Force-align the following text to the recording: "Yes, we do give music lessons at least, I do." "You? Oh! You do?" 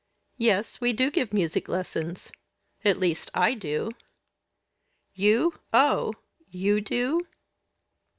"Yes, 0.39 0.81
we 0.81 0.93
do 0.93 1.11
give 1.11 1.31
music 1.31 1.69
lessons 1.69 2.31
at 2.83 2.97
least, 2.97 3.29
I 3.35 3.53
do." 3.53 3.91
"You? 5.13 5.59
Oh! 5.71 6.15
You 6.49 6.81
do?" 6.83 7.27